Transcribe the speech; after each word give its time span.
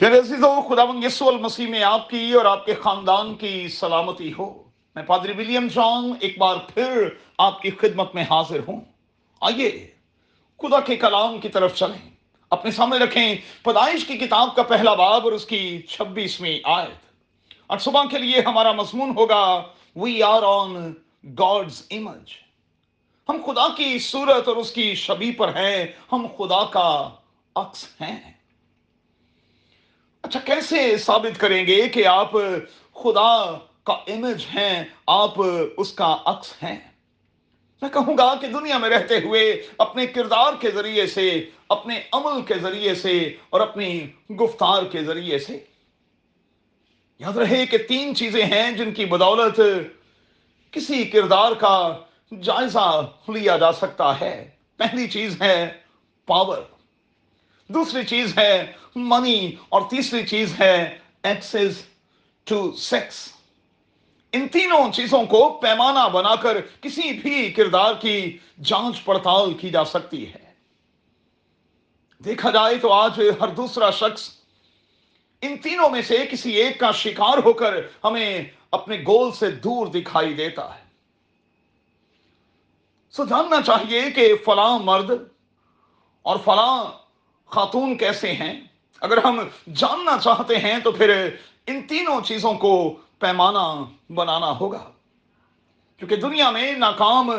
پھر 0.00 0.18
عزیزو 0.18 0.60
خدا 0.68 1.06
یسو 1.06 1.28
المسیح 1.28 1.68
میں 1.68 1.82
آپ 1.82 2.10
کی 2.10 2.32
اور 2.32 2.44
آپ 2.44 2.66
کے 2.66 2.74
خاندان 2.74 3.34
کی 3.34 3.68
سلامتی 3.68 4.32
ہو۔ 4.38 4.62
میں 4.94 5.02
پادری 5.02 5.32
ولیم 5.32 5.66
جان 5.66 6.12
ایک 6.20 6.38
بار 6.38 6.56
پھر 6.74 7.08
آپ 7.38 7.62
کی 7.62 7.70
خدمت 7.70 8.14
میں 8.14 8.22
حاضر 8.22 8.58
ہوں۔ 8.68 8.80
آئیے، 9.40 9.90
خدا 10.62 10.80
کے 10.80 10.96
کلام 10.96 11.40
کی 11.40 11.48
طرف 11.48 11.74
چلیں۔ 11.74 12.10
اپنے 12.50 12.70
سامنے 12.70 13.04
رکھیں، 13.04 13.34
پیدائش 13.64 14.04
کی 14.04 14.18
کتاب 14.18 14.56
کا 14.56 14.62
پہلا 14.62 14.94
باب 14.94 15.24
اور 15.24 15.32
اس 15.32 15.46
کی 15.46 15.82
چھبیسویں 15.82 16.60
آیت۔ 16.64 17.12
اور 17.66 17.78
صبح 17.78 18.02
کے 18.10 18.18
لیے 18.18 18.40
ہمارا 18.46 18.72
مضمون 18.72 19.10
ہوگا 19.16 19.62
we 19.96 20.22
are 20.22 20.42
on 20.42 20.92
God's 21.24 21.82
image 21.90 22.32
ہم 23.28 23.36
خدا 23.46 23.68
کی 23.76 23.98
صورت 23.98 24.48
اور 24.48 24.56
اس 24.56 24.72
کی 24.72 24.94
شبی 24.94 25.32
پر 25.32 25.56
ہیں، 25.56 25.86
ہم 26.12 26.26
خدا 26.38 26.64
کا 26.64 27.08
عکس 27.56 27.88
ہیں۔ 28.00 28.39
اچھا 30.30 30.40
کیسے 30.40 30.96
ثابت 30.96 31.40
کریں 31.40 31.66
گے 31.66 31.88
کہ 31.88 32.06
آپ 32.06 32.32
خدا 32.94 33.58
کا 33.84 33.92
امیج 33.92 34.46
ہیں؟ 34.54 34.84
آپ 35.06 35.34
اس 35.76 35.92
کا 35.92 36.16
عکس 36.24 36.52
ہیں؟ 36.62 36.76
میں 37.82 37.90
کہوں 37.90 38.18
گا 38.18 38.34
کہ 38.40 38.46
دنیا 38.46 38.78
میں 38.78 38.88
رہتے 38.88 39.16
ہوئے 39.16 39.66
اپنے 39.78 40.06
کردار 40.06 40.52
کے 40.60 40.70
ذریعے 40.70 41.06
سے، 41.06 41.50
اپنے 41.68 42.00
عمل 42.12 42.42
کے 42.42 42.54
ذریعے 42.62 42.94
سے 42.94 43.36
اور 43.50 43.60
اپنی 43.60 44.06
گفتار 44.30 44.82
کے 44.82 45.02
ذریعے 45.02 45.38
سے۔ 45.38 45.64
یاد 47.18 47.36
رہے 47.36 47.66
کہ 47.66 47.78
تین 47.78 48.14
چیزیں 48.14 48.44
ہیں 48.44 48.70
جن 48.70 48.94
کی 48.94 49.04
بدولت 49.04 49.60
کسی 50.70 51.04
کردار 51.04 51.52
کا 51.52 51.98
جائزہ 52.42 53.10
لیا 53.28 53.56
جا 53.56 53.72
سکتا 53.72 54.20
ہے۔ 54.20 54.50
پہلی 54.76 55.08
چیز 55.08 55.42
ہے 55.42 55.70
پاور 56.26 56.58
دوسری 57.74 58.04
چیز 58.06 58.38
ہے 58.38 58.72
منی 58.96 59.54
اور 59.68 59.82
تیسری 59.90 60.26
چیز 60.26 60.60
ہے 60.60 60.98
ایکسس 61.22 61.82
ٹو 62.44 62.72
سیکس 62.72 63.28
ان 64.32 64.48
تینوں 64.48 64.92
چیزوں 64.92 65.22
کو 65.24 65.48
پیمانہ 65.62 66.08
بنا 66.12 66.34
کر 66.34 66.56
کسی 66.80 67.12
بھی 67.12 67.52
کردار 67.52 67.94
کی 67.94 68.38
جانچ 68.62 69.04
پڑتال 69.04 69.54
کی 69.54 69.70
جا 69.70 69.84
سکتی 69.84 70.26
ہے۔ 70.28 70.52
دیکھا 72.24 72.50
جائے 72.50 72.76
تو 72.76 72.92
آج 72.92 73.20
ہر 73.40 73.48
دوسرا 73.48 73.90
شخص 73.90 74.28
ان 75.42 75.56
تینوں 75.58 75.88
میں 75.90 76.02
سے 76.02 76.26
کسی 76.30 76.52
ایک 76.52 76.80
کا 76.80 76.90
شکار 76.92 77.38
ہو 77.44 77.52
کر 77.52 77.76
ہمیں 78.04 78.44
اپنے 78.70 78.96
گول 79.06 79.32
سے 79.32 79.50
دور 79.50 79.86
دکھائی 79.86 80.34
دیتا 80.34 80.74
ہے۔ 80.74 80.84
سو 83.10 83.24
جاننا 83.24 83.60
چاہیے 83.62 84.10
کہ 84.10 84.34
فلاں 84.44 84.78
مرد 84.78 85.10
اور 86.22 86.36
فلاں 86.44 87.00
خاتون 87.50 87.96
کیسے 87.96 88.32
ہیں؟ 88.32 88.60
اگر 89.00 89.24
ہم 89.24 89.40
جاننا 89.74 90.18
چاہتے 90.18 90.58
ہیں 90.58 90.78
تو 90.78 90.92
پھر 90.92 91.28
ان 91.66 91.82
تینوں 91.82 92.20
چیزوں 92.20 92.54
کو 92.54 92.96
پیمانہ 93.18 93.84
بنانا 94.12 94.58
ہوگا۔ 94.58 94.90
کیونکہ 95.96 96.16
دنیا 96.16 96.50
میں 96.50 96.72
ناکام 96.72 97.30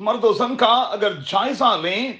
مرد 0.00 0.24
و 0.24 0.32
زن 0.32 0.56
کا 0.56 0.72
اگر 0.72 1.12
جائزہ 1.12 1.78
لیں، 1.82 2.12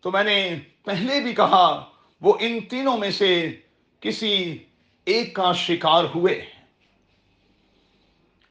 تو 0.00 0.10
میں 0.10 0.24
نے 0.24 0.58
پہلے 0.84 1.20
بھی 1.20 1.34
کہا، 1.34 1.84
وہ 2.20 2.34
ان 2.40 2.60
تینوں 2.60 2.98
میں 2.98 3.10
سے 3.10 3.60
کسی 4.00 4.58
ایک 5.04 5.34
کا 5.34 5.52
شکار 5.52 6.04
ہوئے۔ 6.14 6.44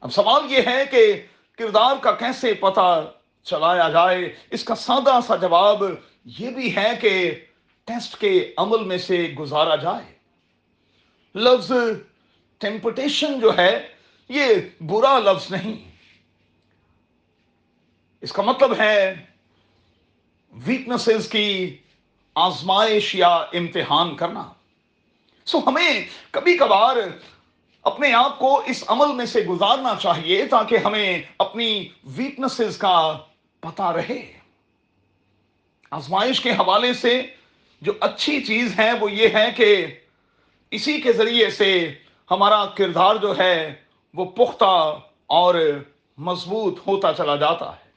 اب 0.02 0.14
سوال 0.14 0.52
یہ 0.52 0.62
ہے 0.68 0.86
کہ 0.92 1.22
کردار 1.58 1.96
کا 2.02 2.12
کیسے 2.12 2.54
پتا 2.54 3.02
چلایا 3.44 3.90
جائے؟ 3.90 4.36
اس 4.50 4.64
کا 4.64 4.76
سادہ 4.76 5.20
سا 5.28 5.36
جواب 5.36 5.84
یہ 6.26 6.50
بھی 6.50 6.76
ہے 6.76 6.92
کہ 7.02 7.36
ٹیسٹ 7.88 8.18
کے 8.18 8.54
عمل 8.58 8.84
میں 8.84 8.98
سے 8.98 9.36
گزارا 9.40 9.76
جائے۔ 9.76 10.16
لفظ 11.36 11.72
ٹیمپٹیشن 12.58 13.40
جو 13.40 13.58
ہے، 13.58 13.88
یہ 14.30 14.48
برا 14.82 15.20
لفظ 15.20 15.52
نہیں۔ 15.52 15.92
اس 18.22 18.32
کا 18.32 18.42
مطلب 18.42 18.80
ہے 18.80 19.26
ویکنسز 20.52 21.30
کی 21.30 21.78
آزمائش 22.36 23.16
یا 23.16 23.28
امتحان 23.28 24.16
کرنا۔ 24.16 24.54
سو 25.46 25.60
ہمیں 25.68 26.08
کبھی 26.32 26.58
کبھار 26.58 26.98
اپنے 27.84 28.14
آپ 28.14 28.40
کو 28.40 28.60
اس 28.60 28.84
عمل 28.88 29.16
میں 29.16 29.26
سے 29.26 29.42
گزارنا 29.42 29.96
چاہیے 30.02 30.46
تاکہ 30.46 30.78
ہمیں 30.78 31.22
اپنی 31.40 31.88
ویکنسز 32.04 32.78
کا 32.78 33.18
پتا 33.60 33.94
رہے۔ 33.94 34.40
آزمائش 35.92 36.42
کے 36.42 36.52
حوالے 36.52 36.94
سے 36.94 37.22
جو 37.82 37.94
اچھی 38.00 38.44
چیز 38.46 38.80
ہے 38.80 38.94
وہ 38.94 39.12
یہ 39.12 39.28
ہے 39.28 39.52
کہ 39.58 39.88
اسی 40.72 41.02
کے 41.02 41.14
ذریعے 41.14 41.50
سے 41.50 41.94
ہمارا 42.32 42.66
کردار 42.66 43.16
جو 43.16 43.38
ہے 43.38 43.76
وہ 44.14 44.26
پختہ 44.26 45.00
اور 45.26 45.56
مضبوط 46.18 46.80
ہوتا 46.88 47.14
چلا 47.14 47.36
جاتا 47.36 47.76
ہے۔ 47.76 47.88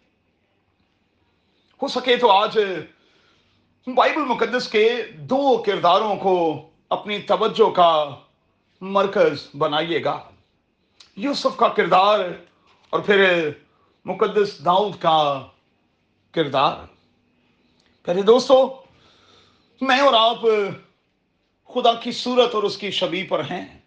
ہو 1.82 1.88
سکے 1.88 2.16
تو 2.16 2.30
آج 2.30 2.58
بائبل 3.86 4.20
مقدس 4.20 4.68
کے 4.68 5.02
دو 5.14 5.62
کرداروں 5.66 6.16
کو 6.16 6.68
اپنی 6.88 7.18
توجہ 7.18 7.70
کا 7.70 8.14
مرکز 8.80 9.48
بنائیے 9.58 10.04
گا۔ 10.04 10.30
یوسف 11.16 11.56
کا 11.56 11.68
کردار 11.68 12.20
اور 12.90 13.00
پھر 13.00 13.50
مقدس 14.04 14.64
داؤد 14.64 15.02
کا 15.02 15.46
کردار۔ 16.32 16.76
پہلے 18.02 18.22
دوستو 18.22 18.79
میں 19.80 20.00
اور 20.00 20.14
آپ 20.14 20.40
خدا 21.74 21.94
کی 21.94 22.12
صورت 22.12 22.54
اور 22.54 22.62
اس 22.62 22.78
کی 22.78 22.90
شبی 22.90 23.22
پر 23.22 23.40
ہیں۔ 23.40 23.78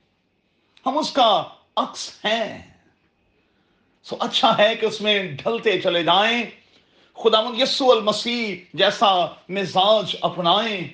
ہم 0.86 0.98
اس 0.98 1.12
کا 1.12 1.44
عکس 1.76 2.26
ہیں۔ 2.26 2.74
سو 4.04 4.16
اچھا 4.20 4.58
ہے 4.58 4.76
کہ 4.76 4.86
اس 4.86 5.02
میں 5.02 5.24
ڈھلتے 5.24 5.82
چلے 5.82 6.04
جائیں۔ 6.04 6.44
خدا 7.14 7.42
من 7.42 7.62
یسو 7.62 7.92
المسیح 7.92 8.56
جیسا 8.74 9.26
مزاج 9.50 10.16
اپنائیں 10.22 10.88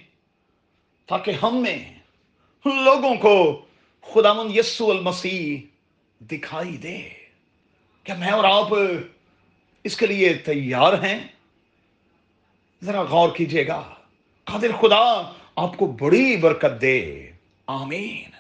تاکہ 1.06 1.32
ہم 1.44 1.62
میں 1.62 2.00
لوگوں 2.66 3.16
کو 3.16 3.66
خدا 4.02 4.34
من 4.34 4.58
یسو 4.58 4.92
المسیح 4.92 5.58
دکھائی 6.20 6.78
دے۔ 6.78 7.10
کیا 8.04 8.16
میں 8.16 8.32
اور 8.32 8.44
آپ 8.44 8.68
اس 9.84 9.98
کے 9.98 10.06
لیے 10.06 10.34
تیار 10.34 10.94
ہیں؟ 10.94 11.28
ذرا 12.84 13.02
غور 13.02 13.30
کیجیے 13.30 13.68
گا۔ 13.68 13.94
قادر 14.52 14.72
خدا 14.82 15.32
آپ 15.56 15.78
کو 15.78 15.86
بڑی 15.86 16.38
برکت 16.38 16.82
دے۔ 16.82 17.32
آمین۔ 17.68 18.39